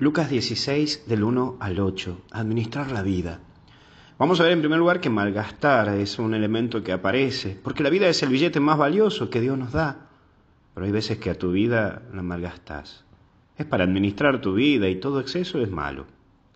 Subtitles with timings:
[0.00, 2.22] Lucas 16 del 1 al 8.
[2.32, 3.38] Administrar la vida.
[4.18, 7.90] Vamos a ver en primer lugar que malgastar es un elemento que aparece, porque la
[7.90, 10.08] vida es el billete más valioso que Dios nos da.
[10.74, 13.04] Pero hay veces que a tu vida la malgastas.
[13.56, 16.06] Es para administrar tu vida y todo exceso es malo.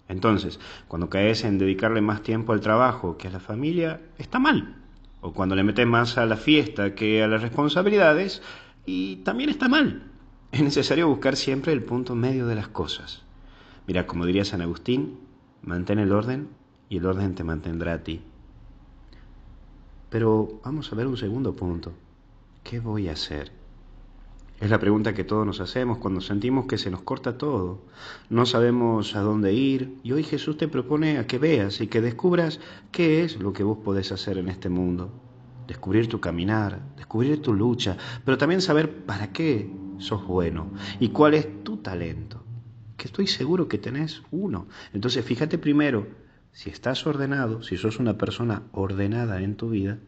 [0.08, 0.58] Entonces,
[0.88, 4.74] cuando caes en dedicarle más tiempo al trabajo que a la familia, está mal.
[5.20, 8.42] O cuando le metes más a la fiesta que a las responsabilidades,
[8.84, 10.10] y también está mal.
[10.50, 13.27] Es necesario buscar siempre el punto medio de las cosas.
[13.88, 15.16] Mira, como diría San Agustín,
[15.62, 16.48] mantén el orden
[16.90, 18.20] y el orden te mantendrá a ti.
[20.10, 21.94] Pero vamos a ver un segundo punto.
[22.62, 23.50] ¿Qué voy a hacer?
[24.60, 27.80] Es la pregunta que todos nos hacemos cuando sentimos que se nos corta todo.
[28.28, 32.02] No sabemos a dónde ir y hoy Jesús te propone a que veas y que
[32.02, 32.60] descubras
[32.92, 35.10] qué es lo que vos podés hacer en este mundo.
[35.66, 41.32] Descubrir tu caminar, descubrir tu lucha, pero también saber para qué sos bueno y cuál
[41.32, 42.42] es tu talento,
[42.98, 44.66] que estoy seguro que tenés uno.
[44.92, 46.06] Entonces fíjate primero
[46.52, 49.98] si estás ordenado, si sos una persona ordenada en tu vida,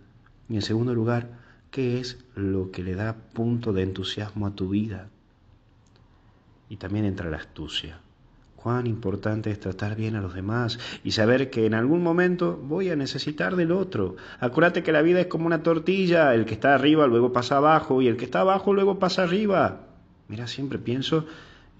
[0.49, 1.39] y en segundo lugar,
[1.71, 5.09] qué es lo que le da punto de entusiasmo a tu vida.
[6.69, 8.01] Y también entra la astucia.
[8.57, 12.91] Cuán importante es tratar bien a los demás y saber que en algún momento voy
[12.91, 14.17] a necesitar del otro.
[14.41, 18.03] Acuérdate que la vida es como una tortilla, el que está arriba luego pasa abajo
[18.03, 19.87] y el que está abajo luego pasa arriba.
[20.29, 21.27] Mira, siempre pienso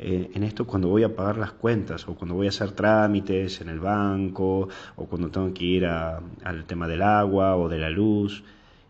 [0.03, 3.61] eh, en esto cuando voy a pagar las cuentas o cuando voy a hacer trámites
[3.61, 7.91] en el banco o cuando tengo que ir al tema del agua o de la
[7.91, 8.43] luz.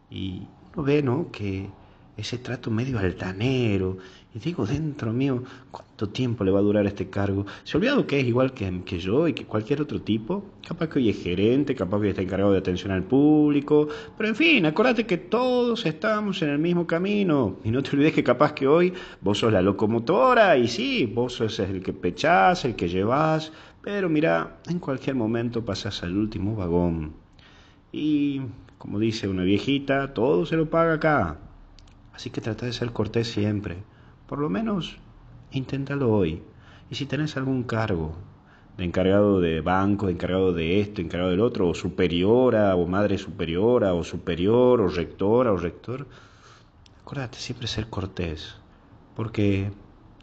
[0.09, 1.31] Y uno ve, ¿no?
[1.33, 1.69] Que
[2.17, 3.99] ese trato medio altanero.
[4.33, 5.43] Y digo, dentro mío,
[5.73, 7.47] ¿cuánto tiempo le va a durar este cargo?
[7.65, 10.45] Se ha olvidado que es igual que, que, yo y que cualquier otro tipo.
[10.67, 13.89] Capaz que hoy es gerente, capaz que está encargado de atención al público.
[14.17, 17.57] Pero en fin, acuérdate que todos estamos en el mismo camino.
[17.65, 21.33] Y no te olvides que capaz que hoy vos sos la locomotora y sí, vos
[21.33, 23.53] sos el que pechás, el que llevas.
[23.83, 27.15] Pero mira, en cualquier momento pasas al último vagón.
[27.91, 28.43] Y,
[28.79, 31.39] como dice una viejita, todo se lo paga acá.
[32.15, 33.79] Así que trata de ser cortés siempre.
[34.31, 34.97] Por lo menos
[35.51, 36.41] inténtalo hoy.
[36.89, 38.15] Y si tenés algún cargo,
[38.77, 43.93] de encargado de banco, encargado de esto, encargado del otro, o superiora, o madre superiora,
[43.93, 46.07] o superior, o rectora, o rector,
[47.01, 48.55] acuérdate siempre ser cortés,
[49.17, 49.73] porque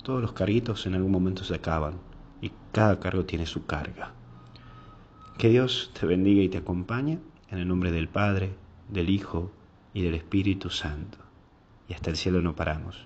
[0.04, 1.96] todos los carguitos en algún momento se acaban
[2.42, 4.14] y cada cargo tiene su carga.
[5.38, 7.20] Que Dios te bendiga y te acompañe
[7.52, 8.56] en el nombre del Padre,
[8.88, 9.52] del Hijo
[9.94, 11.18] y del Espíritu Santo
[11.90, 13.06] y hasta el cielo no paramos.